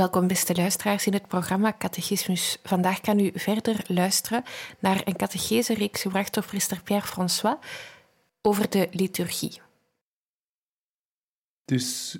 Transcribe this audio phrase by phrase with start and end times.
[0.00, 2.58] Welkom beste luisteraars in het programma Catechismus.
[2.62, 4.42] Vandaag kan u verder luisteren
[4.78, 7.56] naar een catechese-reeks gebracht door priester Pierre François
[8.42, 9.60] over de liturgie.
[11.64, 12.18] Dus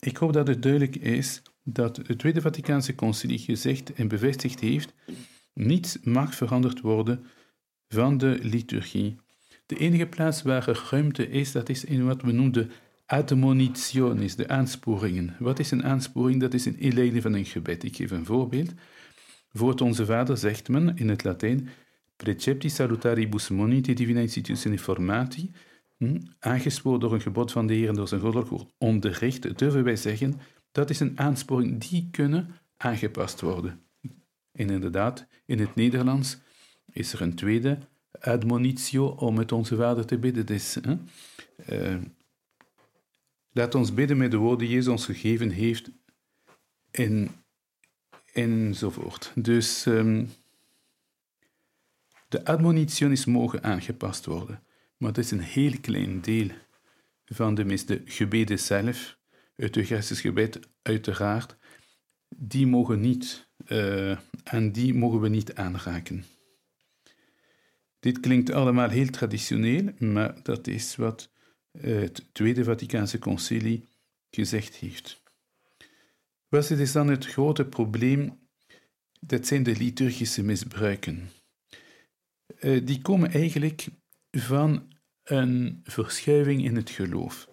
[0.00, 4.92] ik hoop dat het duidelijk is dat het Tweede Vaticaanse Concilie gezegd en bevestigd heeft:
[5.54, 7.26] niets mag veranderd worden
[7.88, 9.16] van de liturgie.
[9.66, 12.70] De enige plaats waar er ruimte is, dat is in wat we noemen
[13.06, 15.36] admonitionis, de aansporingen.
[15.38, 16.40] Wat is een aansporing?
[16.40, 17.84] Dat is een inleiding van een gebed.
[17.84, 18.72] Ik geef een voorbeeld.
[19.52, 21.68] Voor het Onze Vader zegt men in het Latijn
[22.16, 25.50] precepti salutaribus moniti divina institutione formati,
[25.96, 29.84] hm, aangespoord door een gebod van de Heer en door zijn goddelijk woord onderricht, durven
[29.84, 30.40] wij zeggen,
[30.72, 33.80] dat is een aansporing die kunnen aangepast worden.
[34.52, 36.38] En inderdaad, in het Nederlands
[36.90, 37.78] is er een tweede
[38.20, 40.46] admonitio om met onze Vader te bidden.
[40.46, 40.96] Dus, hè,
[41.92, 42.02] uh,
[43.52, 45.90] Laat ons bidden met de woorden die Jezus ons gegeven heeft
[46.90, 47.30] en,
[48.32, 49.32] enzovoort.
[49.34, 50.30] Dus um,
[52.28, 54.62] de admonitionis mogen aangepast worden,
[54.96, 56.48] maar het is een heel klein deel
[57.24, 59.18] van de mis, de gebeden zelf,
[59.54, 59.76] het
[60.08, 61.56] gebed uiteraard,
[62.28, 66.24] die mogen niet, uh, en die mogen we niet aanraken.
[68.00, 71.31] Dit klinkt allemaal heel traditioneel, maar dat is wat
[71.78, 73.88] het Tweede Vaticaanse Concilie
[74.30, 75.22] gezegd heeft.
[76.48, 78.40] Wat is dan het grote probleem?
[79.20, 81.30] Dat zijn de liturgische misbruiken.
[82.58, 83.86] Eh, die komen eigenlijk
[84.30, 87.48] van een verschuiving in het geloof.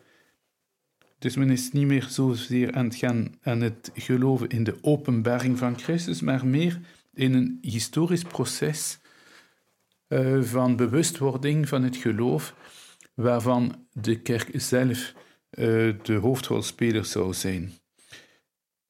[1.19, 5.57] Dus men is niet meer zozeer aan het gaan aan het geloven in de openbaring
[5.57, 6.79] van Christus, maar meer
[7.13, 8.99] in een historisch proces
[10.07, 12.55] uh, van bewustwording van het geloof
[13.19, 15.13] waarvan de kerk zelf
[15.51, 17.71] uh, de hoofdrolspeler zou zijn.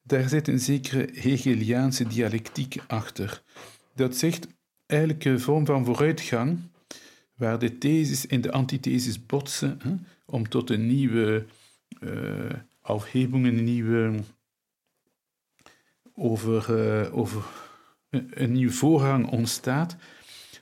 [0.02, 3.42] Daar zit een zekere Hegeliaanse dialectiek achter.
[3.94, 4.46] Dat zegt
[4.86, 6.58] elke vorm van vooruitgang,
[7.34, 11.46] waar de thesis en de antithesis botsen, hè, om tot een nieuwe
[12.00, 14.20] uh, afhebing, een nieuwe
[16.14, 17.44] over, uh, over
[18.10, 19.96] een, nieuwe voorrang ontstaat,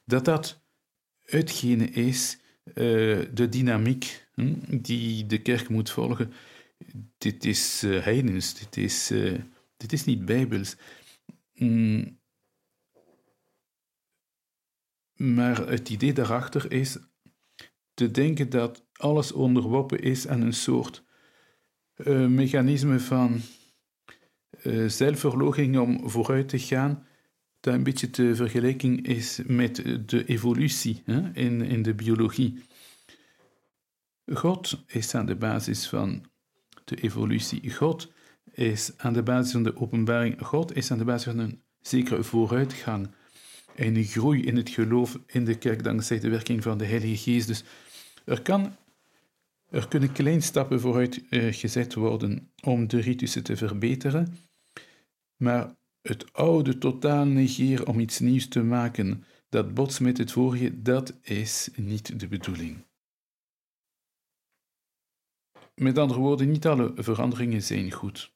[0.05, 0.61] dat dat
[1.21, 2.39] hetgene is
[2.75, 6.33] de dynamiek hm, die de kerk moet volgen,
[7.19, 9.39] dit is uh, heidens, dit is, uh,
[9.77, 10.77] dit is niet bijbels.
[11.55, 12.19] Mm.
[15.15, 16.99] Maar het idee daarachter is
[17.95, 21.07] te denken dat alles onderworpen is aan een soort
[22.29, 23.41] mechanisme van
[24.87, 27.07] zelfverloging om vooruit te gaan,
[27.75, 32.63] een beetje te vergelijking is met de evolutie hè, in, in de biologie.
[34.33, 36.25] God is aan de basis van
[36.85, 37.71] de evolutie.
[37.75, 38.13] God
[38.53, 40.43] is aan de basis van de openbaring.
[40.43, 43.11] God is aan de basis van een zekere vooruitgang
[43.75, 47.17] en een groei in het geloof in de kerk dankzij de werking van de Heilige
[47.17, 47.47] Geest.
[47.47, 47.65] Dus
[48.25, 48.77] er, kan,
[49.71, 54.37] er kunnen kleine stappen vooruit uh, gezet worden om de ritussen te verbeteren,
[55.37, 55.77] maar
[56.09, 61.19] het oude totaal negeren om iets nieuws te maken dat botst met het vorige, dat
[61.23, 62.85] is niet de bedoeling.
[65.75, 68.33] Met andere woorden, niet alle veranderingen zijn goed.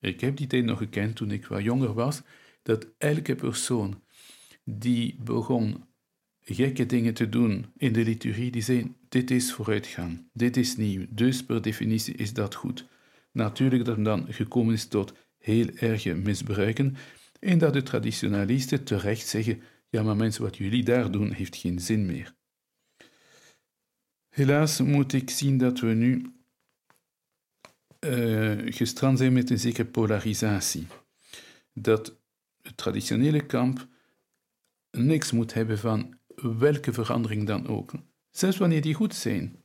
[0.00, 2.22] Ik heb die tijd nog gekend toen ik wat jonger was,
[2.62, 4.02] dat elke persoon
[4.64, 5.84] die begon
[6.40, 11.06] gekke dingen te doen in de liturgie, die zei, dit is vooruitgang, dit is nieuw,
[11.08, 12.86] dus per definitie is dat goed.
[13.32, 16.96] Natuurlijk dat dan gekomen is tot heel erge misbruiken
[17.40, 21.80] en dat de traditionalisten terecht zeggen, ja maar mensen, wat jullie daar doen, heeft geen
[21.80, 22.34] zin meer.
[24.28, 26.32] Helaas moet ik zien dat we nu
[28.00, 30.86] uh, gestrand zijn met een zekere polarisatie.
[31.72, 32.16] Dat
[32.62, 33.86] het traditionele kamp
[34.90, 37.92] niks moet hebben van welke verandering dan ook.
[38.30, 39.64] Zelfs wanneer die goed zijn.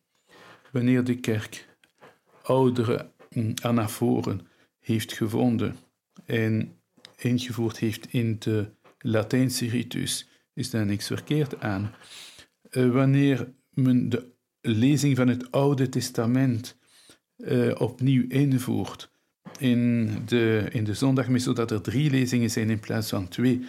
[0.72, 1.78] Wanneer de kerk
[2.42, 4.47] oudere mm, anaforen
[4.88, 5.76] heeft gevonden
[6.26, 6.72] en
[7.18, 8.70] ingevoerd heeft in de
[9.00, 11.92] Latijnse ritus, is daar niks verkeerd aan.
[12.72, 14.32] Uh, wanneer men de
[14.62, 16.78] lezing van het Oude Testament
[17.38, 19.12] uh, opnieuw invoert
[19.60, 23.66] in de, in de zondagmis, zodat er drie lezingen zijn in plaats van twee.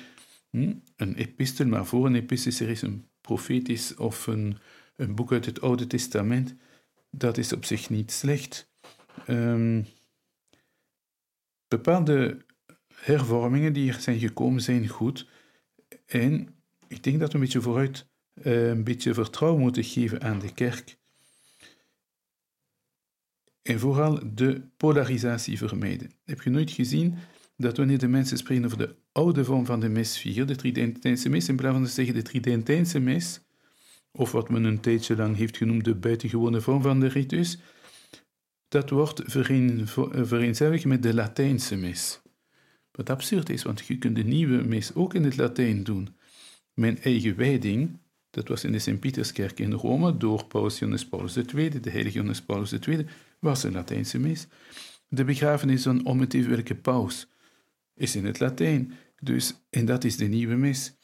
[0.50, 0.74] Hm?
[0.96, 4.58] Een epistel, maar voor een epistel er is een profetisch of een,
[4.96, 6.54] een boek uit het Oude Testament.
[7.10, 8.70] Dat is op zich niet slecht.
[9.26, 9.86] Um,
[11.68, 12.44] bepaalde
[12.94, 15.28] hervormingen die er zijn gekomen zijn goed.
[16.06, 16.48] En
[16.88, 18.06] ik denk dat we een beetje vooruit
[18.42, 20.96] uh, een beetje vertrouwen moeten geven aan de kerk.
[23.62, 26.10] En vooral de polarisatie vermijden.
[26.24, 27.14] Heb je nooit gezien
[27.56, 31.28] dat wanneer de mensen spreken over de oude vorm van de mis 4, de Tridentijnse
[31.28, 33.40] mis, in plaats van te zeggen de Tridentijnse mis,
[34.12, 37.58] of wat men een tijdje lang heeft genoemd de buitengewone vorm van de ritus,
[38.68, 42.20] dat wordt vereenzelvigd met de Latijnse mis.
[42.90, 46.16] Wat absurd is, want je kunt de nieuwe mis ook in het Latijn doen.
[46.74, 47.98] Mijn eigen wijding,
[48.30, 52.42] dat was in de Sint-Pieterskerk in Rome door Paus Johannes Paulus II, de heilige Johannes
[52.42, 53.06] Paulus II,
[53.38, 54.46] was een Latijnse mis.
[55.08, 56.26] De begrafenis van om
[56.82, 57.28] paus
[57.94, 58.92] is in het Latijn.
[59.20, 60.94] Dus, en dat is de nieuwe mis.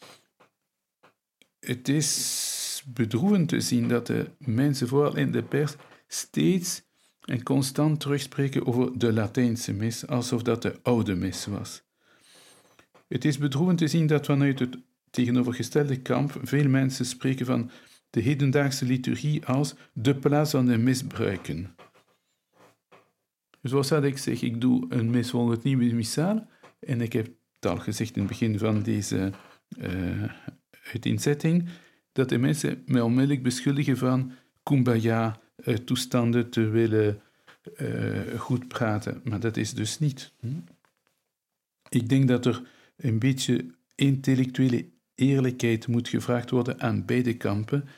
[1.60, 5.74] Het is bedroevend te zien dat de mensen, vooral in de pers,
[6.06, 6.82] steeds
[7.24, 11.82] en constant terugspreken over de Latijnse mis, alsof dat de oude mis was.
[13.08, 14.78] Het is bedroevend te zien dat vanuit het
[15.10, 17.70] tegenovergestelde kamp veel mensen spreken van
[18.10, 21.74] de hedendaagse liturgie als de plaats van de misbruiken.
[23.62, 26.48] Zoals dat ik zeg, ik doe een mis volgens het nieuwe missaal,
[26.80, 29.32] en ik heb het al gezegd in het begin van deze
[29.78, 30.32] uh,
[30.92, 31.68] uiteenzetting,
[32.12, 34.32] dat de mensen mij onmiddellijk beschuldigen van
[34.62, 35.40] kumbaya,
[35.84, 37.20] toestanden te willen
[37.80, 39.20] uh, goed praten.
[39.24, 40.32] Maar dat is dus niet.
[40.40, 40.48] Hm?
[41.88, 42.62] Ik denk dat er
[42.96, 47.88] een beetje intellectuele eerlijkheid moet gevraagd worden aan beide kampen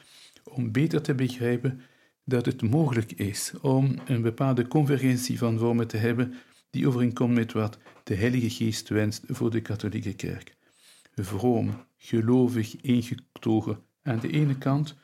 [0.45, 1.81] om beter te begrijpen
[2.25, 6.35] dat het mogelijk is om een bepaalde convergentie van vormen te hebben
[6.71, 10.57] die overeenkomt met wat de Heilige Geest wenst voor de katholieke kerk.
[11.15, 14.97] Vroom, gelovig, ingetogen aan de ene kant,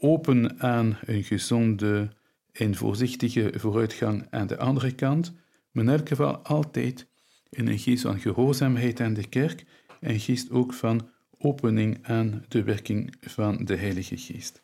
[0.00, 2.08] open aan een gezonde
[2.52, 5.34] en voorzichtige vooruitgang aan de andere kant,
[5.70, 7.06] maar in elk geval altijd
[7.50, 9.64] in een geest van gehoorzaamheid aan de kerk
[10.00, 11.08] en geest ook van
[11.38, 14.62] opening aan de werking van de Heilige Geest.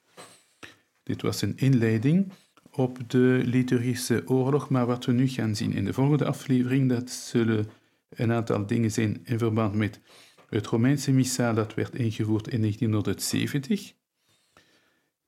[1.03, 2.33] Dit was een inleiding
[2.71, 7.11] op de liturgische oorlog, maar wat we nu gaan zien in de volgende aflevering, dat
[7.11, 7.67] zullen
[8.09, 10.01] een aantal dingen zijn in verband met
[10.49, 13.95] het Romeinse missaal dat werd ingevoerd in 1970.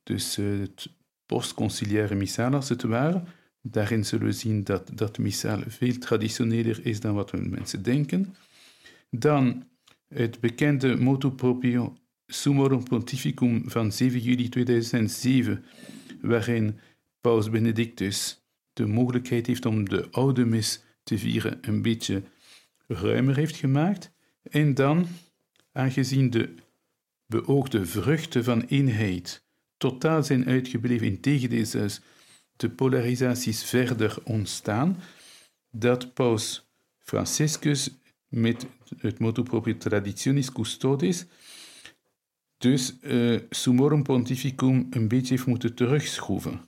[0.08, 0.88] Dus het
[1.26, 3.22] postconciliaire missaal als het ware.
[3.62, 8.34] Daarin zullen we zien dat dat missaal veel traditioneler is dan wat mensen denken.
[9.10, 9.64] Dan
[10.08, 11.96] het bekende motu proprio
[12.26, 15.64] Summorum Pontificum van 7 juli 2007,
[16.20, 16.78] waarin
[17.20, 18.40] Paus Benedictus
[18.72, 22.22] de mogelijkheid heeft om de oude mis te vieren een beetje
[22.86, 24.10] ruimer heeft gemaakt.
[24.42, 25.06] En dan,
[25.72, 26.54] aangezien de
[27.26, 29.46] beoogde vruchten van eenheid
[29.78, 31.88] totaal zijn uitgebleven, in tegendeel
[32.56, 35.00] de polarisaties verder ontstaan,
[35.70, 37.90] dat Paus Franciscus
[38.28, 38.66] met
[38.96, 41.26] het motto proprio Traditionis Custodes
[42.58, 46.60] dus uh, Summorum Pontificum een beetje heeft moeten terugschroeven.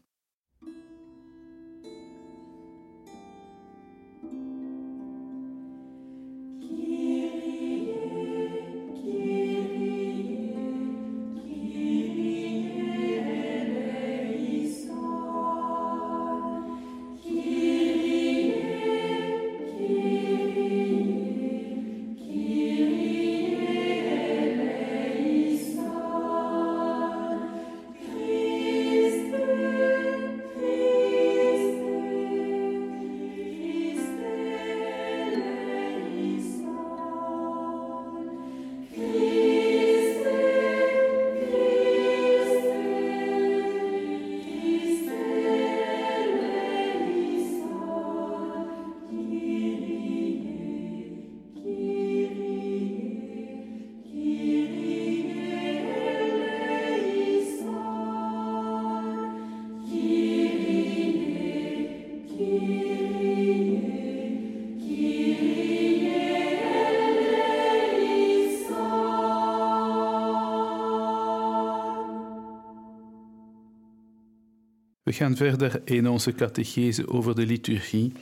[75.21, 78.13] Gaan verder in onze catechese over de liturgie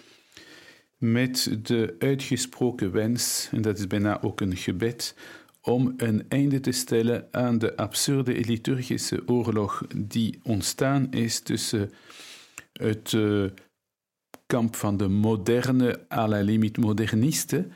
[0.97, 5.15] met de uitgesproken wens, en dat is bijna ook een gebed,
[5.61, 11.91] om een einde te stellen aan de absurde liturgische oorlog die ontstaan is tussen
[12.73, 13.51] het uh,
[14.47, 17.73] kamp van de moderne, à la limite modernisten,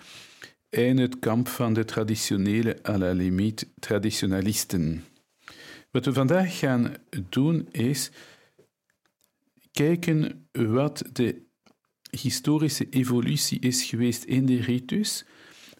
[0.69, 5.05] en het kamp van de traditionele, à la limite traditionalisten.
[5.91, 6.95] Wat we vandaag gaan
[7.29, 8.11] doen is
[9.73, 11.43] kijken wat de
[12.11, 15.25] historische evolutie is geweest in de ritus,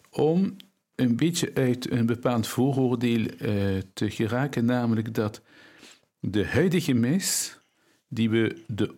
[0.09, 0.55] om
[0.95, 5.41] een beetje uit een bepaald vooroordeel uh, te geraken, namelijk dat
[6.19, 7.57] de huidige mis,
[8.07, 8.95] die we de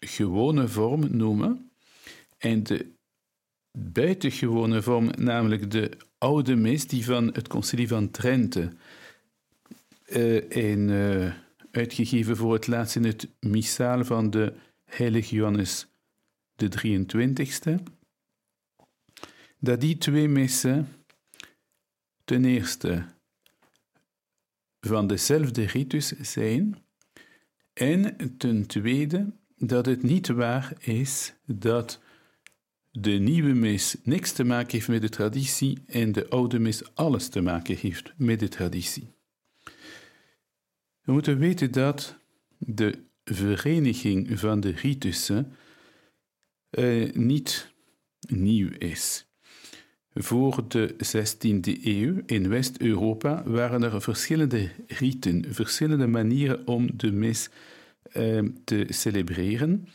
[0.00, 1.70] gewone vorm noemen,
[2.38, 2.92] en de
[3.78, 8.72] buitengewone vorm, namelijk de oude mis, die van het concilie van Trente,
[10.06, 11.32] uh, in, uh,
[11.72, 15.86] uitgegeven voor het laatst in het missaal van de heilige Johannes
[16.54, 17.82] de 23ste,
[19.58, 20.88] dat die twee missen
[22.24, 23.04] ten eerste
[24.80, 26.82] van dezelfde ritus zijn
[27.72, 32.00] en ten tweede dat het niet waar is dat
[32.90, 37.28] de nieuwe mis niks te maken heeft met de traditie en de oude mis alles
[37.28, 39.21] te maken heeft met de traditie.
[41.04, 42.16] We moeten weten dat
[42.58, 45.52] de vereniging van de ritussen
[46.70, 47.72] uh, niet
[48.28, 49.26] nieuw is.
[50.14, 57.48] Voor de 16e eeuw in West-Europa waren er verschillende riten, verschillende manieren om de mis
[58.16, 59.88] uh, te celebreren.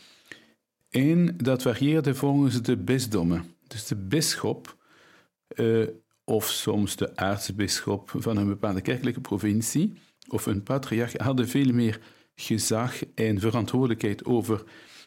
[0.90, 3.44] En dat varieerde volgens de bisdommen.
[3.68, 4.78] Dus de bisschop,
[5.56, 5.88] uh,
[6.24, 9.94] of soms de aartsbisschop van een bepaalde kerkelijke provincie,
[10.28, 12.00] of een patriarch, hadden veel meer
[12.36, 14.64] gezag en verantwoordelijkheid over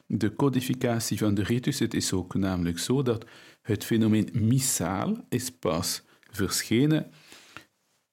[0.06, 1.78] de codificatie van de ritus.
[1.78, 3.24] Het is ook namelijk zo dat
[3.62, 7.10] het fenomeen missaal is pas verschenen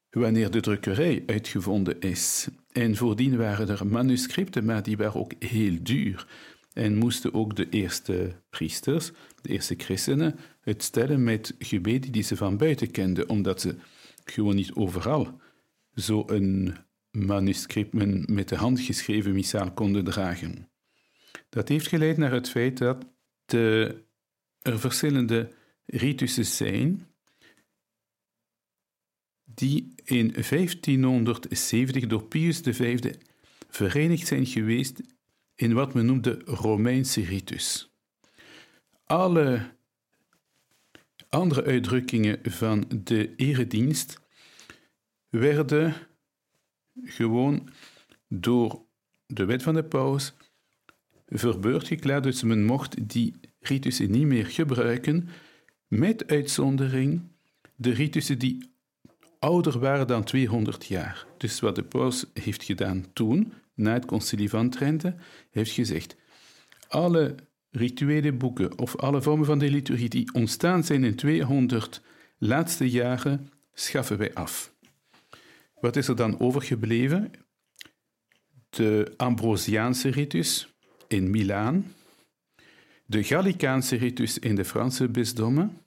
[0.10, 2.48] wanneer de drukkerij uitgevonden is.
[2.72, 6.28] En voordien waren er manuscripten, maar die waren ook heel duur.
[6.74, 9.12] En moesten ook de eerste priesters,
[9.42, 13.76] de eerste christenen, het stellen met gebeden die ze van buiten kenden, omdat ze
[14.24, 15.42] gewoon niet overal
[15.94, 16.76] zo'n
[17.12, 17.94] manuscript
[18.28, 20.70] met de hand geschreven missaal konden dragen.
[21.50, 23.06] Dat heeft geleid naar het feit dat
[23.46, 23.96] de,
[24.62, 25.52] er verschillende
[25.86, 27.08] ritussen zijn
[29.44, 33.14] die in 1570 door Pius V
[33.70, 35.02] verenigd zijn geweest
[35.56, 37.92] in wat men noemt de Romeinse ritus.
[39.06, 39.76] Alle
[41.30, 44.20] andere uitdrukkingen van de eredienst
[45.30, 46.07] werden
[47.04, 47.70] gewoon
[48.28, 48.82] door
[49.28, 50.34] de wet van de paus
[51.28, 55.30] verbeurd geklaard, dus men mocht die ritussen niet meer gebruiken,
[55.88, 57.22] met uitzondering
[57.76, 58.72] de ritussen die
[59.40, 61.26] ouder waren dan 200 jaar.
[61.38, 65.16] Dus wat de paus heeft gedaan toen, na het concilie van Trente,
[65.52, 66.16] heeft gezegd,
[66.88, 67.36] alle
[67.72, 72.02] rituele boeken of alle vormen van de liturgie die ontstaan zijn in 200
[72.38, 74.76] laatste jaren, schaffen wij af.
[75.80, 77.32] Wat is er dan overgebleven?
[78.70, 80.74] De Ambrosiaanse ritus
[81.08, 81.94] in Milaan,
[83.06, 85.82] de Gallicaanse ritus in de Franse bisdommen,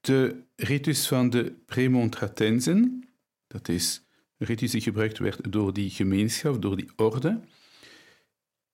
[0.00, 3.08] de ritus van de Premontratensen,
[3.46, 4.06] dat is
[4.38, 7.40] een ritus die gebruikt werd door die gemeenschap, door die orde,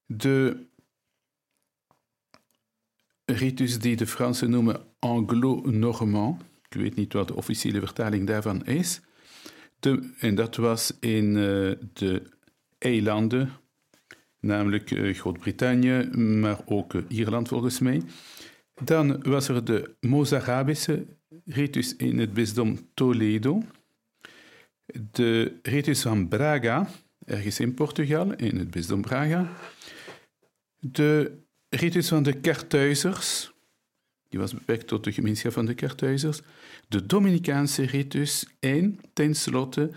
[0.05, 0.67] de
[3.25, 9.01] ritus die de Fransen noemen Anglo-Normand, ik weet niet wat de officiële vertaling daarvan is,
[10.19, 12.21] en dat was in uh, de
[12.77, 13.49] eilanden,
[14.39, 18.01] namelijk uh, Groot-Brittannië, maar ook uh, Ierland volgens mij.
[18.83, 21.05] Dan was er de Mozarabische
[21.45, 23.63] ritus in het bisdom Toledo,
[25.11, 26.89] de ritus van Braga,
[27.25, 29.47] ergens in Portugal, in het bisdom Braga,
[30.79, 31.31] de
[31.69, 33.51] ritus van de Kartuizers,
[34.29, 36.41] die was beperkt tot de gemeenschap van de Kartuizers,
[36.87, 39.91] de Dominicaanse ritus en tenslotte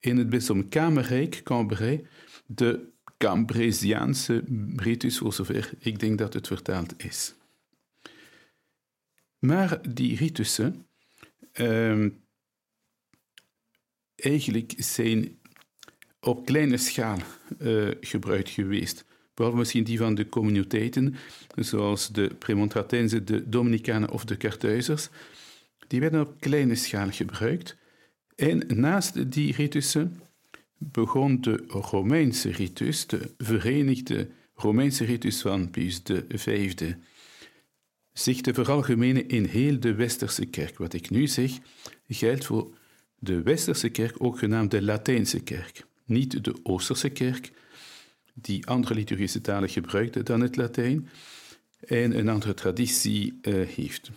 [0.00, 2.06] in het bisdom Kamerrijk, Cambrai,
[2.46, 4.44] de Cambresiaanse
[4.76, 7.34] ritus, voor zover ik denk dat het vertaald is.
[9.38, 10.86] Maar die ritussen
[11.54, 12.06] uh,
[14.14, 15.38] eigenlijk zijn
[16.20, 17.18] op kleine schaal
[17.58, 19.04] uh, gebruikt geweest.
[19.34, 21.14] Behalve misschien die van de communiteiten,
[21.54, 25.08] zoals de Premontratenzen, de Dominicanen of de Kartuizers.
[25.86, 27.76] Die werden op kleine schaal gebruikt.
[28.36, 30.20] En naast die ritussen
[30.78, 36.74] begon de Romeinse ritus, de verenigde Romeinse ritus van Pius V,
[38.12, 40.78] zich te veralgemenen in heel de Westerse kerk.
[40.78, 41.50] Wat ik nu zeg,
[42.08, 42.78] geldt voor
[43.18, 45.86] de Westerse kerk, ook genaamd de Latijnse kerk.
[46.04, 47.52] Niet de Oosterse kerk,
[48.34, 51.08] die andere liturgische talen gebruikte dan het Latijn
[51.80, 54.10] en een andere traditie uh, heeft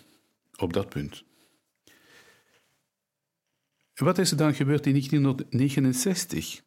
[0.55, 1.23] op dat punt.
[3.93, 6.61] Wat is er dan gebeurd in 1969?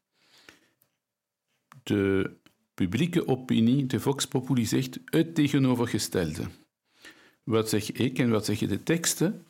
[1.82, 2.30] De
[2.74, 6.44] publieke opinie, de Vox Populi, zegt het tegenovergestelde.
[7.42, 9.44] Wat zeg ik en wat zeggen de teksten?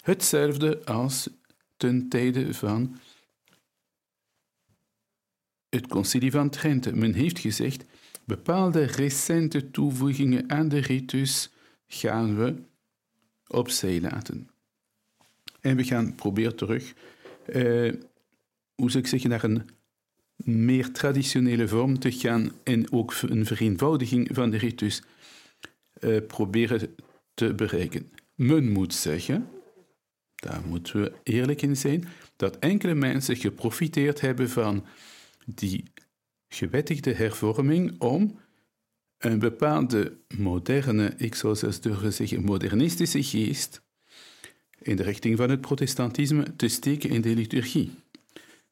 [0.00, 1.28] Hetzelfde als
[1.76, 2.98] ten tijde van
[5.74, 6.96] het concilie van Trente.
[6.96, 7.84] Men heeft gezegd,
[8.24, 11.50] bepaalde recente toevoegingen aan de ritus
[11.86, 12.54] gaan we
[13.46, 14.48] opzij laten.
[15.60, 16.94] En we gaan proberen terug,
[17.46, 17.92] eh,
[18.74, 19.68] hoe zou ik zeggen, naar een
[20.36, 25.02] meer traditionele vorm te gaan en ook een vereenvoudiging van de ritus
[26.00, 26.94] uh, proberen
[27.34, 28.12] te bereiken.
[28.34, 29.48] Men moet zeggen,
[30.34, 32.04] daar moeten we eerlijk in zijn,
[32.36, 34.84] dat enkele mensen geprofiteerd hebben van
[35.44, 35.84] die
[36.48, 38.38] gewettigde hervorming om
[39.18, 43.82] een bepaalde moderne, ik zou zelfs durven zeggen modernistische geest
[44.82, 47.90] in de richting van het protestantisme te steken in de liturgie.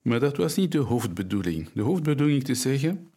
[0.02, 1.68] Maar dat was niet de hoofdbedoeling.
[1.74, 3.10] De hoofdbedoeling te zeggen,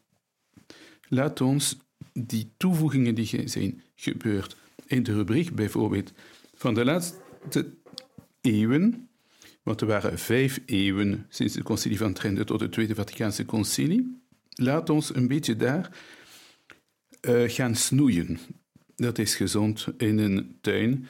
[1.07, 1.77] laat ons
[2.13, 6.11] die toevoegingen die zijn gebeurd in de rubriek bijvoorbeeld
[6.55, 7.73] van de laatste
[8.41, 9.04] eeuwen,
[9.65, 14.21] want er waren vijf eeuwen sinds het concilie van Trente tot het Tweede Vaticaanse concilie,
[14.49, 15.97] laat ons een beetje daar
[17.21, 18.39] uh, gaan snoeien.
[18.95, 21.07] Dat is gezond in een tuin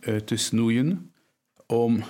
[0.00, 1.12] uh, te snoeien
[1.66, 2.04] om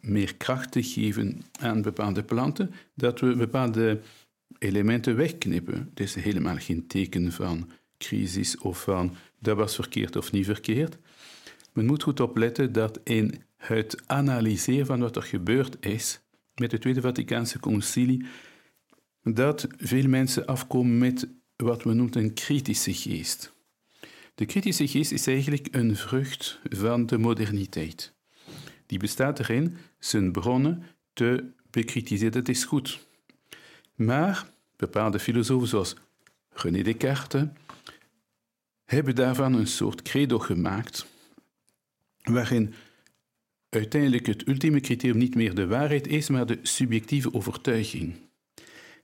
[0.00, 4.00] meer kracht te geven aan bepaalde planten, dat we bepaalde
[4.58, 5.86] elementen wegknippen.
[5.90, 10.98] Het is helemaal geen teken van crisis of van dat was verkeerd of niet verkeerd.
[11.72, 16.20] Men moet goed opletten dat in het analyseren van wat er gebeurd is
[16.54, 18.26] met het Tweede Vaticaanse Concilie,
[19.22, 23.54] dat veel mensen afkomen met wat men noemt een kritische geest.
[24.34, 28.14] De kritische geest is eigenlijk een vrucht van de moderniteit.
[28.86, 32.32] Die bestaat erin zijn bronnen te bekritiseren.
[32.32, 33.06] Dat is goed.
[33.94, 35.96] Maar bepaalde filosofen zoals
[36.50, 37.48] René Descartes
[38.84, 41.06] hebben daarvan een soort credo gemaakt,
[42.22, 42.74] waarin
[43.76, 48.14] uiteindelijk het ultieme criterium niet meer de waarheid is, maar de subjectieve overtuiging.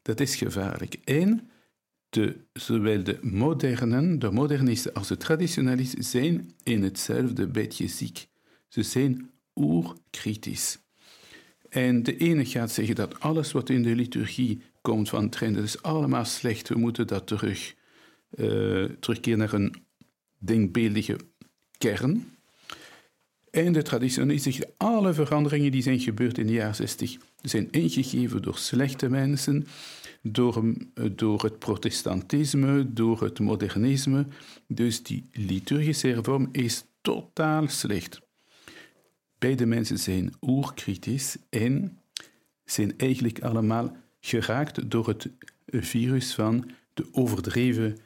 [0.02, 0.94] Dat is gevaarlijk.
[1.04, 1.50] En
[2.08, 8.26] de, zowel de modernen, de modernisten als de traditionalisten zijn in hetzelfde bedje ziek.
[8.68, 10.78] Ze zijn oerkritisch.
[11.68, 15.64] En de ene gaat zeggen dat alles wat in de liturgie komt van trend, dat
[15.64, 17.74] is allemaal slecht, we moeten dat terug,
[18.34, 19.74] uh, terugkeren naar een
[20.38, 21.16] denkbeeldige
[21.78, 22.36] kern.
[23.52, 28.42] En de traditionalisten zeggen alle veranderingen die zijn gebeurd in de jaren 60 zijn ingegeven
[28.42, 29.66] door slechte mensen,
[30.22, 30.62] door,
[31.12, 34.26] door het protestantisme, door het modernisme.
[34.66, 38.20] Dus die liturgische reform is totaal slecht.
[39.38, 41.98] Beide mensen zijn oerkritisch en
[42.64, 45.28] zijn eigenlijk allemaal geraakt door het
[45.66, 47.98] virus van de overdreven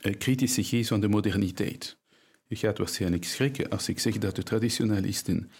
[0.00, 1.96] eh, kritische geest van de moderniteit.
[2.52, 5.50] Je gaat waarschijnlijk schrikken als ik zeg dat de traditionalisten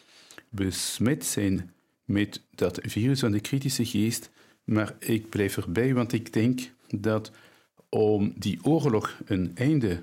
[0.48, 1.74] besmet zijn
[2.04, 4.30] met dat virus van de kritische geest,
[4.64, 7.30] maar ik blijf erbij, want ik denk dat
[7.88, 10.02] om die oorlog een einde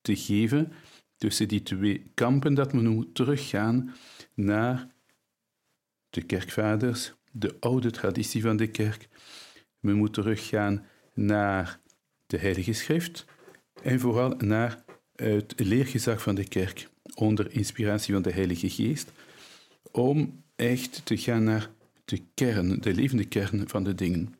[0.00, 0.72] te geven
[1.16, 3.94] tussen die twee kampen, dat men moet teruggaan
[4.34, 4.88] naar
[6.10, 9.08] de kerkvaders, de oude traditie van de kerk.
[9.80, 11.80] Men moet teruggaan naar
[12.26, 13.24] de Heilige Schrift
[13.82, 14.84] en vooral naar
[15.16, 19.12] het leergezag van de kerk onder inspiratie van de Heilige Geest,
[19.90, 21.70] om echt te gaan naar
[22.04, 24.34] de kern, de levende kern van de dingen.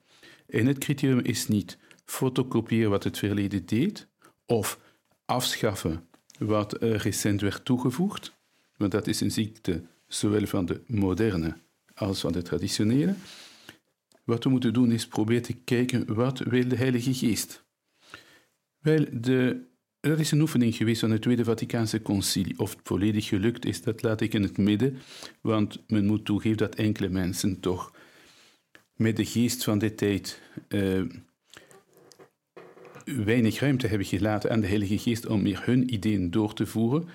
[0.46, 4.08] En het criterium is niet fotocopiëren wat het verleden deed,
[4.46, 4.78] of
[5.24, 8.32] afschaffen wat recent werd toegevoegd,
[8.76, 11.56] want dat is een ziekte zowel van de moderne
[11.94, 13.14] als van de traditionele.
[14.24, 17.64] Wat we moeten doen is proberen te kijken wat wil de Heilige Geest.
[18.82, 19.66] Wel, de,
[20.00, 22.58] dat is een oefening geweest van het Tweede Vaticaanse Concilie.
[22.58, 24.98] Of het volledig gelukt is, dat laat ik in het midden,
[25.40, 27.92] want men moet toegeven dat enkele mensen toch
[28.96, 31.02] met de geest van de tijd uh,
[33.04, 37.08] weinig ruimte hebben gelaten aan de Heilige Geest om meer hun ideeën door te voeren.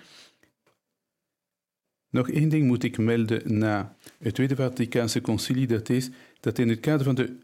[2.10, 6.70] Nog één ding moet ik melden na het Tweede Vaticaanse Concilie, dat is dat in
[6.70, 7.38] het kader van de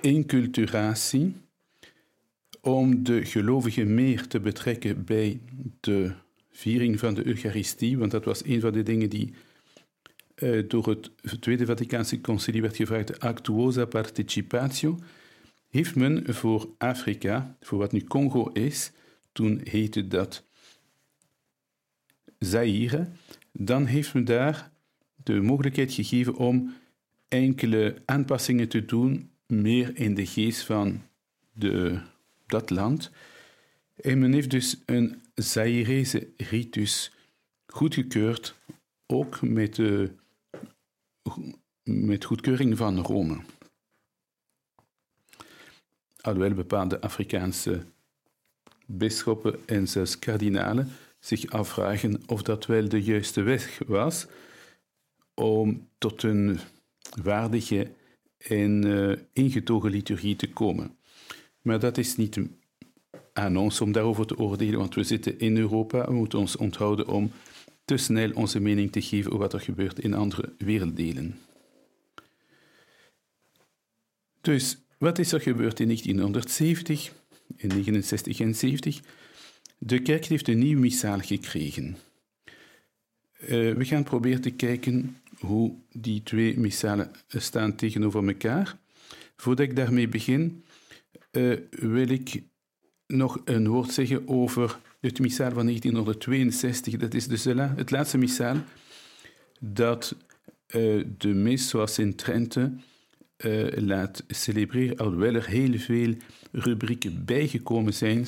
[0.00, 1.34] inculturatie,
[2.60, 5.40] om de gelovigen meer te betrekken bij
[5.80, 6.12] de
[6.50, 9.32] viering van de Eucharistie, want dat was een van de dingen die
[10.36, 14.98] uh, door het Tweede Vaticaanse Concilie werd gevraagd, de actuosa participatio,
[15.70, 18.92] heeft men voor Afrika, voor wat nu Congo is,
[19.32, 20.44] toen heette dat
[22.38, 23.08] Zaire,
[23.52, 24.70] dan heeft men daar
[25.16, 26.74] de mogelijkheid gegeven om
[27.28, 31.02] enkele aanpassingen te doen, meer in de geest van
[31.52, 32.00] de,
[32.50, 33.10] dat land.
[33.94, 37.12] En men heeft dus een Zairese ritus
[37.66, 38.54] goedgekeurd,
[39.06, 40.10] ook met, de,
[41.82, 43.40] met goedkeuring van Rome.
[46.20, 47.84] Alhoewel bepaalde Afrikaanse
[48.86, 54.26] bisschoppen en zelfs kardinalen zich afvragen of dat wel de juiste weg was
[55.34, 56.58] om tot een
[57.22, 57.92] waardige
[58.38, 60.96] en uh, ingetogen liturgie te komen.
[61.62, 62.40] Maar dat is niet
[63.32, 66.06] aan ons om daarover te oordelen, want we zitten in Europa.
[66.06, 67.32] We moeten ons onthouden om
[67.84, 71.38] te snel onze mening te geven over wat er gebeurt in andere werelddelen.
[74.40, 77.12] Dus wat is er gebeurd in 1970,
[77.56, 79.00] in 69 en 70?
[79.78, 81.96] De kerk heeft een nieuw missaal gekregen.
[83.42, 88.78] Uh, we gaan proberen te kijken hoe die twee missalen staan tegenover elkaar.
[89.36, 90.64] Voordat ik daarmee begin,
[91.30, 92.42] uh, wil ik
[93.06, 96.96] nog een woord zeggen over het missaal van 1962.
[96.96, 98.56] Dat is dus het laatste missaal
[99.60, 100.16] dat
[100.74, 102.72] uh, de mis, zoals in Trente,
[103.44, 106.14] uh, laat celebreren, alhoewel er heel veel
[106.52, 108.26] rubrieken bijgekomen zijn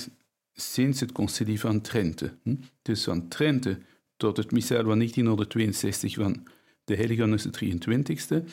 [0.52, 2.34] sinds het concilie van Trente.
[2.42, 2.54] Hm?
[2.82, 3.78] Dus van Trente
[4.16, 6.46] tot het missaal van 1962 van
[6.84, 7.74] de Heilige de
[8.42, 8.48] 23e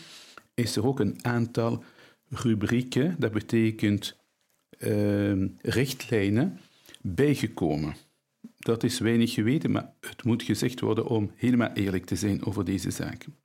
[0.53, 1.83] is er ook een aantal
[2.29, 4.17] rubrieken, dat betekent
[4.77, 6.59] uh, richtlijnen,
[7.01, 7.95] bijgekomen.
[8.57, 12.65] Dat is weinig geweten, maar het moet gezegd worden om helemaal eerlijk te zijn over
[12.65, 13.35] deze zaken.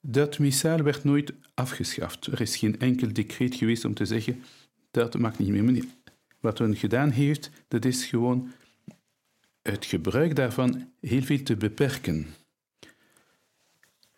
[0.00, 2.26] Dat missaal werd nooit afgeschaft.
[2.26, 4.42] Er is geen enkel decreet geweest om te zeggen
[4.90, 5.84] dat mag niet meer.
[6.40, 8.52] Wat men gedaan heeft, dat is gewoon
[9.62, 12.26] het gebruik daarvan heel veel te beperken.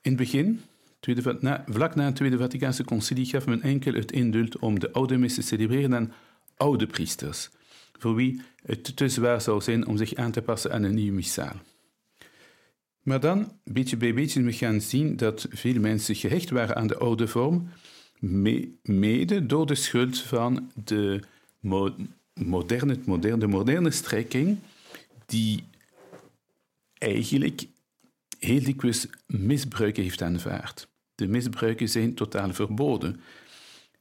[0.00, 0.60] In het begin,
[1.40, 5.16] na, vlak na het Tweede Vaticaanse Concilie, gaf men enkel het indult om de oude
[5.16, 6.12] mis te celebreren aan
[6.56, 7.50] oude priesters,
[7.98, 11.12] voor wie het te zwaar zou zijn om zich aan te passen aan een nieuw
[11.12, 11.56] missaal.
[13.02, 16.98] Maar dan, beetje bij beetje, we gaan zien dat veel mensen gehecht waren aan de
[16.98, 17.68] oude vorm,
[18.82, 21.20] mede door de schuld van de
[22.34, 24.58] moderne, moderne, de moderne strekking,
[25.26, 25.64] die
[26.98, 27.66] eigenlijk
[28.38, 30.88] heel dikwijls misbruiken heeft aanvaard.
[31.20, 33.20] De misbruiken zijn totaal verboden.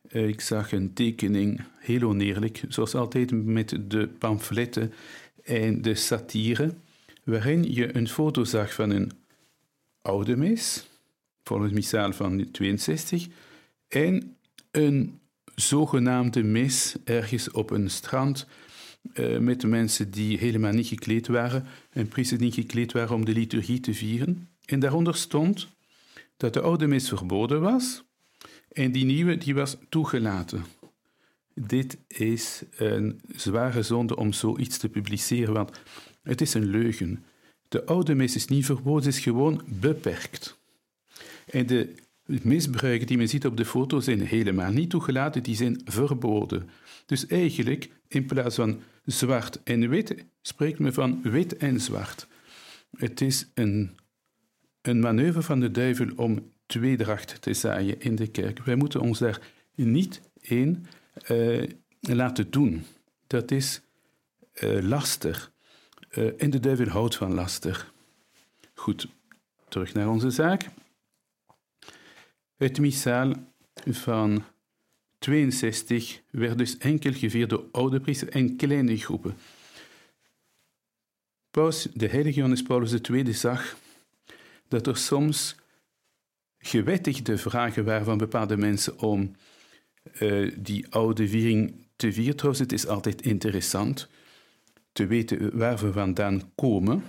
[0.08, 4.93] Eh, ik zag een tekening, heel oneerlijk, zoals altijd met de pamfletten
[5.43, 6.73] en de satire,
[7.23, 9.12] waarin je een foto zag van een
[10.01, 10.88] oude mis,
[11.43, 13.27] volgens missaal van 62,
[13.88, 14.36] en
[14.71, 15.19] een
[15.55, 18.47] zogenaamde mis ergens op een strand
[19.13, 23.34] uh, met mensen die helemaal niet gekleed waren en priesters niet gekleed waren om de
[23.34, 24.49] liturgie te vieren.
[24.65, 25.67] En daaronder stond
[26.39, 28.04] dat de oude mis verboden was
[28.71, 30.63] en die nieuwe die was toegelaten.
[31.54, 35.80] Dit is een zware zonde om zoiets te publiceren, want
[36.23, 37.23] het is een leugen.
[37.67, 40.60] De oude mis is niet verboden, is gewoon beperkt.
[41.45, 45.82] En de misbruiken die men ziet op de foto zijn helemaal niet toegelaten, die zijn
[45.86, 46.69] verboden.
[47.06, 52.28] Dus eigenlijk, in plaats van zwart en wit, spreekt men van wit en zwart.
[52.97, 53.97] Het is een,
[54.82, 58.63] een manoeuvre van de duivel om tweedracht te zaaien in de kerk.
[58.63, 59.42] Wij moeten ons daar
[59.76, 60.86] niet in
[61.32, 62.86] uh, laten doen.
[63.28, 63.82] Dat is
[64.63, 65.52] uh, laster.
[66.12, 67.92] Uh, en de duivel houdt van laster.
[68.74, 69.08] Goed,
[69.68, 70.70] terug naar onze zaak.
[72.58, 73.34] Het missaal
[73.86, 74.44] van
[75.20, 79.36] 62 werd dus enkel gevierd door oude priesters en kleine groepen.
[81.52, 83.78] Paus, de heilige Johannes Paulus II zag
[84.69, 85.55] dat er soms
[86.58, 89.36] gewettigde vragen waren van bepaalde mensen om
[90.19, 92.36] uh, die oude viering te vieren.
[92.36, 94.10] Trouwens, het is altijd interessant
[94.91, 97.03] te weten waar we vandaan komen.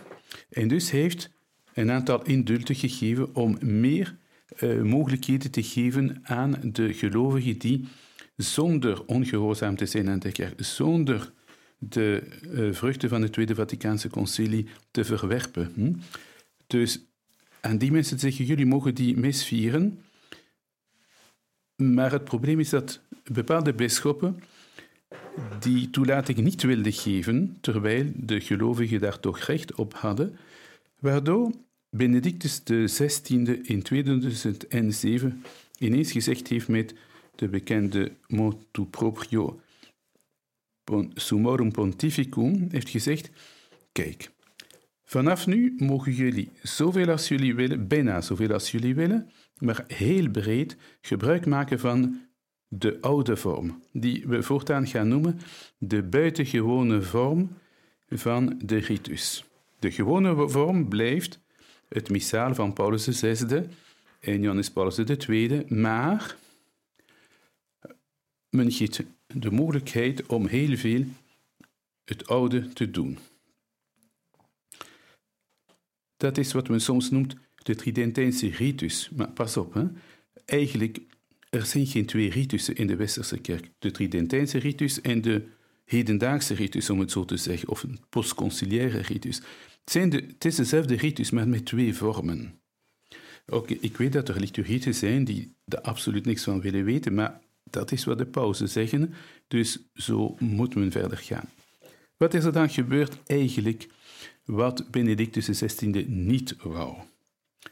[0.49, 1.31] En dus heeft
[1.75, 4.17] een aantal indulten gegeven om meer
[4.59, 7.89] uh, mogelijkheden te geven aan de gelovigen die
[8.37, 11.33] zonder ongehoorzaam te zijn aan de kerk, zonder
[11.79, 15.73] de uh, vruchten van het Tweede Vaticaanse Concilie te verwerpen.
[15.75, 15.93] Hm?
[16.67, 17.10] Dus
[17.61, 20.03] aan die mensen zeggen, jullie mogen die mis vieren,
[21.77, 23.01] Maar het probleem is dat
[23.33, 24.43] bepaalde bisschoppen
[25.61, 30.39] die toelating niet wilden geven, terwijl de gelovigen daar toch recht op hadden,
[30.99, 31.51] waardoor
[31.91, 35.43] Benedictus XVI in 2007
[35.79, 36.95] ineens gezegd heeft met
[37.35, 39.61] de bekende motu proprio
[41.15, 43.31] Summorum Pontificum, heeft gezegd,
[43.93, 44.31] kijk,
[45.11, 50.29] vanaf nu mogen jullie zoveel als jullie willen, bijna zoveel als jullie willen, maar heel
[50.29, 52.21] breed gebruik maken van
[52.69, 55.41] de oude vorm, die we voortaan gaan noemen
[55.79, 57.57] de buitengewone vorm
[58.09, 59.45] van de ritus.
[59.79, 61.41] De gewone vorm blijft
[61.89, 63.63] het missaal van Paulus VI
[64.21, 66.37] en Johannes Paulus II, maar
[68.51, 71.05] men geeft de mogelijkheid om heel veel
[72.05, 73.19] het oude te doen.
[76.21, 79.11] Dat is wat men soms noemt de Tridentijnse ritus.
[79.17, 79.85] Maar pas op, hè.
[80.45, 81.01] eigenlijk
[81.51, 83.71] er zijn geen twee ritussen in de Westerse kerk.
[83.79, 85.47] De Tridentijnse ritus en de
[85.85, 89.37] hedendaagse ritus, om het zo te zeggen, of een postconciliaire ritus.
[89.37, 92.61] Het, zijn de, het is dezelfde ritus, maar met twee vormen.
[93.47, 97.41] Oké, ik weet dat er liturgieën zijn die er absoluut niks van willen weten, maar
[97.65, 99.15] dat is wat de pauzen zeggen,
[99.49, 101.49] dus zo moet men verder gaan.
[102.17, 103.89] Wat is er dan gebeurd eigenlijk
[104.51, 106.97] wat Benedictus XVI niet wou?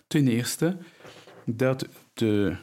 [0.07, 0.77] Ten eerste
[1.45, 2.57] dat de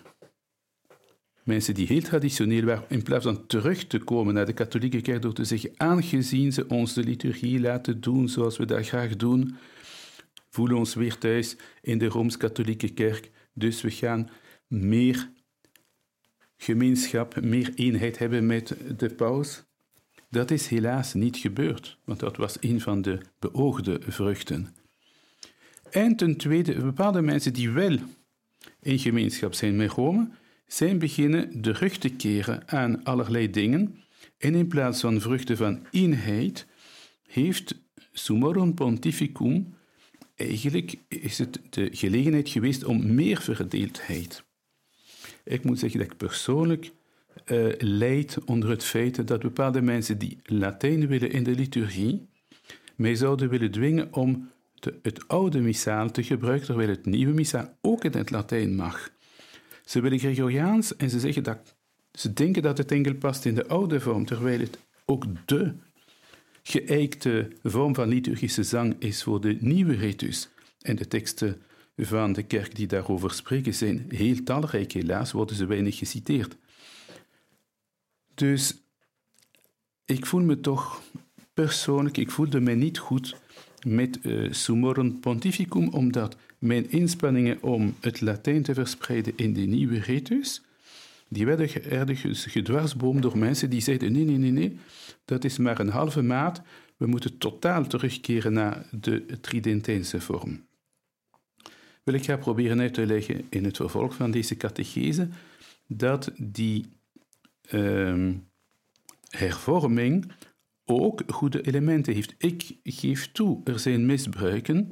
[1.43, 5.21] mensen die heel traditioneel waren, in plaats van terug te komen naar de katholieke kerk
[5.21, 9.55] door te zeggen, aangezien ze ons de liturgie laten doen zoals we dat graag doen,
[10.49, 14.29] voelen ons weer thuis in de Rooms-Katholieke kerk, dus we gaan
[14.67, 15.29] meer
[16.57, 19.63] gemeenschap, meer eenheid hebben met de paus.
[20.35, 24.75] Dat is helaas niet gebeurd, want dat was een van de beoogde vruchten.
[25.91, 27.97] En ten tweede, bepaalde mensen die wel
[28.81, 30.29] in gemeenschap zijn met Rome,
[30.67, 34.03] zijn beginnen de rug te keren aan allerlei dingen
[34.37, 36.67] en in plaats van vruchten van eenheid
[37.27, 37.75] heeft
[38.11, 39.73] Summorum Pontificum
[40.35, 44.43] eigenlijk is het de gelegenheid geweest om meer verdeeldheid.
[45.43, 46.91] Ik moet zeggen dat ik persoonlijk
[47.45, 52.27] uh, leid onder het feit dat bepaalde mensen die Latijn willen in de liturgie,
[52.95, 54.51] mij zouden willen dwingen om
[55.01, 59.09] het oude missaal te gebruiken, terwijl het nieuwe missaal ook in het Latijn mag.
[59.85, 61.75] Ze willen Gregoriaans en ze zeggen dat
[62.11, 65.73] ze denken dat het enkel past in de oude vorm, terwijl het ook de
[66.63, 70.49] geëikte vorm van liturgische zang is voor de nieuwe ritus.
[70.81, 71.61] En de teksten
[71.97, 76.55] van de kerk die daarover spreken zijn heel talrijk, helaas worden ze weinig geciteerd.
[78.35, 78.75] Dus
[80.05, 81.01] ik voel me toch
[81.53, 83.35] persoonlijk, ik voelde me niet goed
[83.87, 89.99] met uh, Summorum Pontificum, omdat mijn inspanningen om het Latijn te verspreiden in de nieuwe
[89.99, 90.61] ritus,
[91.27, 94.77] die werden ergens gedwarsboomd door mensen die zeiden: nee, nee, nee, nee,
[95.25, 96.61] dat is maar een halve maat,
[96.97, 100.65] we moeten totaal terugkeren naar de Tridentijnse vorm.
[102.03, 105.27] Wil ik gaan proberen uit te leggen in het vervolg van deze catechese
[105.87, 106.85] dat die
[107.71, 108.33] uh,
[109.29, 110.31] hervorming
[110.85, 112.35] ook goede elementen heeft.
[112.37, 114.91] Ik geef toe, er zijn misbruiken,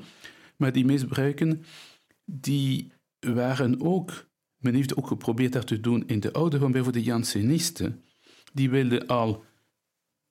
[0.57, 1.63] maar die misbruiken
[2.25, 7.03] die waren ook, men heeft ook geprobeerd dat te doen in de oude van bijvoorbeeld
[7.03, 8.03] de Jansenisten.
[8.53, 9.43] Die wilden al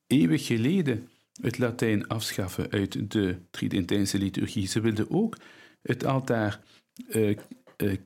[0.06, 1.08] eeuwen geleden
[1.40, 4.66] het Latijn afschaffen uit de Tridentijnse liturgie.
[4.66, 5.36] Ze wilden ook
[5.82, 6.60] het altaar
[7.08, 7.36] uh,
[7.76, 7.96] uh,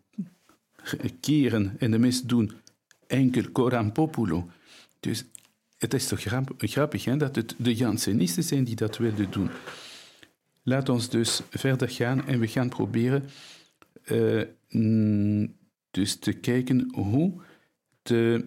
[1.20, 2.52] keren en de mis doen
[3.06, 4.50] enkel coram populo.
[5.00, 5.24] Dus
[5.78, 6.20] het is toch
[6.58, 9.50] grappig hè, dat het de Jansenisten zijn die dat wilden doen.
[10.62, 13.24] Laat ons dus verder gaan en we gaan proberen
[14.04, 14.42] uh,
[15.90, 17.32] dus te kijken hoe
[18.02, 18.44] de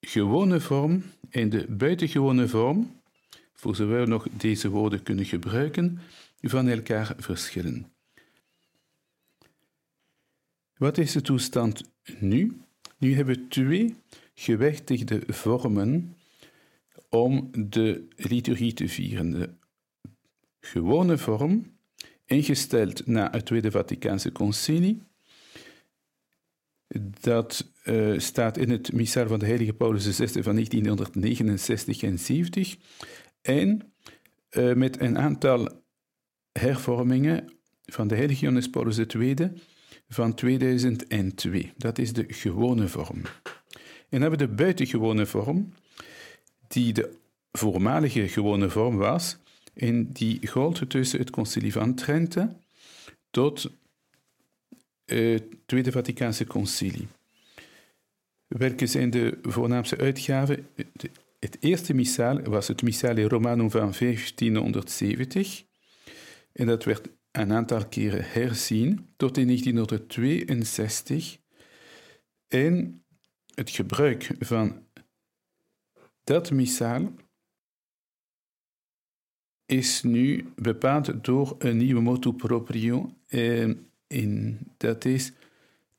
[0.00, 3.00] gewone vorm en de buitengewone vorm,
[3.54, 6.00] voor zover nog deze woorden kunnen gebruiken,
[6.40, 7.92] van elkaar verschillen.
[10.76, 11.82] Wat is de toestand
[12.18, 12.61] nu?
[13.02, 13.94] Nu hebben we twee
[14.34, 16.16] gewichtigde vormen
[17.08, 19.30] om de liturgie te vieren.
[19.30, 19.50] De
[20.60, 21.76] gewone vorm,
[22.24, 25.02] ingesteld na het Tweede Vaticaanse Concilie,
[27.20, 32.76] dat uh, staat in het missaal van de heilige Paulus VI van 1969 en 70
[33.40, 33.92] en
[34.50, 35.82] uh, met een aantal
[36.52, 37.52] hervormingen
[37.84, 39.34] van de heilige Johannes Paulus II
[40.12, 41.72] van 2002.
[41.76, 43.22] Dat is de gewone vorm.
[44.08, 45.72] En hebben we de buitengewone vorm,
[46.68, 47.16] die de
[47.52, 49.36] voormalige gewone vorm was,
[49.74, 52.56] en die gold tussen het Concilie van Trente
[53.30, 53.70] tot
[55.04, 57.08] het Tweede Vaticaanse Concilie.
[58.46, 60.66] Welke zijn de voornaamste uitgaven?
[61.38, 65.62] Het eerste missaal was het Missale Romanum van 1570.
[66.52, 71.38] En dat werd een aantal keren herzien tot in 1962.
[72.48, 73.04] En
[73.54, 74.86] het gebruik van
[76.24, 77.12] dat missaal
[79.66, 83.16] is nu bepaald door een nieuwe motto proprio.
[84.06, 85.32] En dat is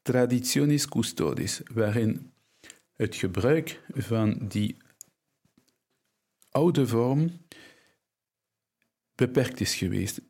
[0.02, 2.32] Traditionis Custodes, waarin
[2.94, 4.78] het gebruik van die
[6.50, 7.32] oude vorm
[9.16, 10.22] beperkt is geweest.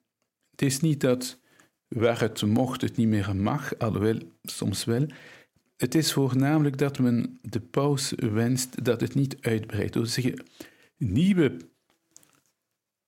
[0.53, 1.39] Het is niet dat
[1.87, 5.07] waar het mocht het niet meer mag, alhoewel soms wel.
[5.77, 9.93] Het is voornamelijk dat men de paus wenst dat het niet uitbreidt.
[9.93, 10.43] Door zeggen,
[10.97, 11.57] nieuwe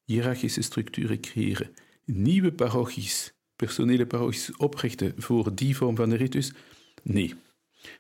[0.03, 1.73] hiërarchische structuren creëren,
[2.05, 6.53] nieuwe parochies, personele parochies oprichten voor die vorm van de ritus.
[7.03, 7.33] Nee.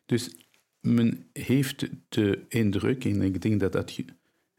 [0.05, 0.35] Dus
[0.79, 3.99] men heeft de indruk, en ik denk dat dat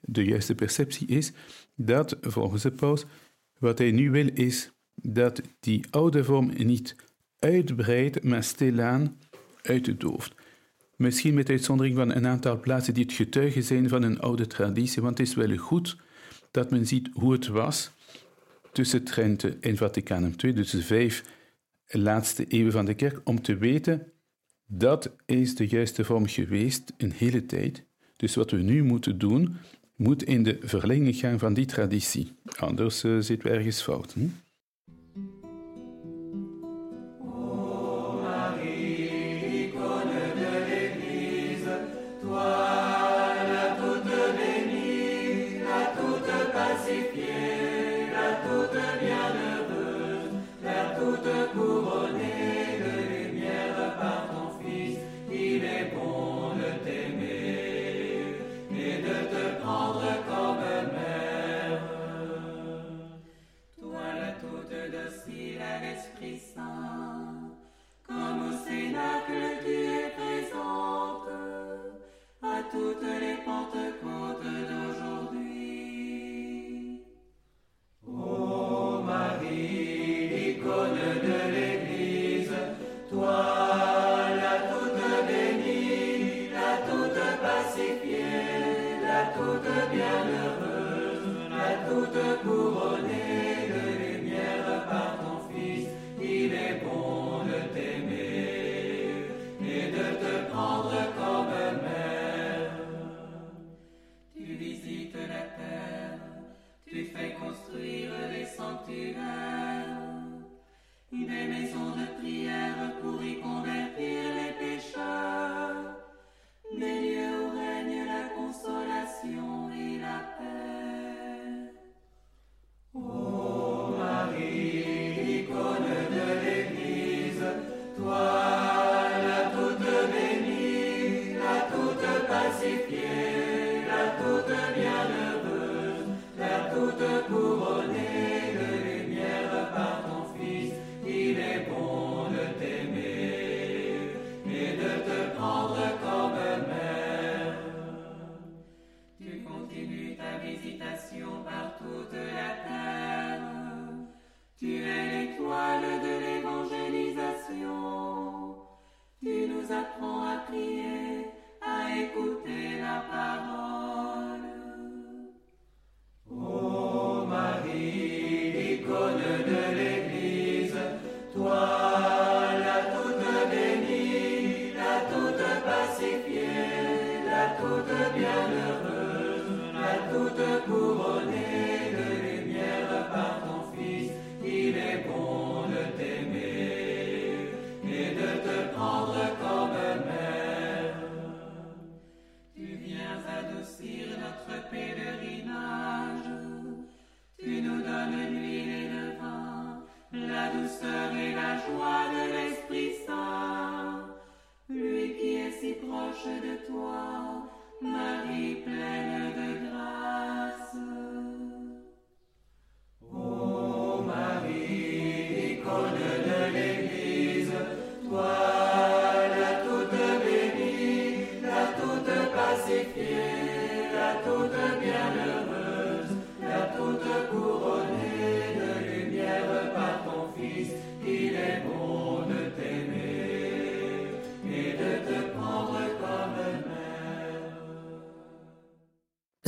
[0.01, 1.33] de juiste perceptie is,
[1.75, 3.05] dat volgens de paus
[3.59, 4.70] wat hij nu wil is
[5.03, 6.97] dat die oude vorm niet
[7.39, 9.19] uitbreidt, maar stilaan
[9.63, 10.35] uitdooft.
[10.97, 15.03] Misschien met uitzondering van een aantal plaatsen die het getuigen zijn van een oude traditie,
[15.03, 15.97] want het is wel goed
[16.51, 17.91] dat men ziet hoe het was
[18.73, 21.25] tussen Trente en Vaticanum II, dus de vijf
[21.87, 24.13] laatste eeuwen van de kerk, om te weten
[24.67, 27.85] dat is de juiste vorm geweest een hele tijd.
[28.17, 29.57] Dus wat we nu moeten doen,
[29.97, 32.33] moet in de verlenging gaan van die traditie.
[32.57, 34.13] Anders uh, zitten we ergens fout.
[34.13, 34.27] Hm?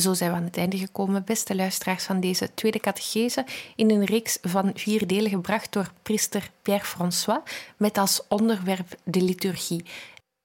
[0.00, 3.44] Zo zijn we aan het einde gekomen, beste luisteraars van deze tweede catechese
[3.76, 7.40] in een reeks van vier delen gebracht door priester Pierre François
[7.76, 9.84] met als onderwerp de liturgie.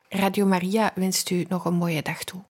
[0.09, 2.43] Radio Maria wenst u nog een mooie dag toe.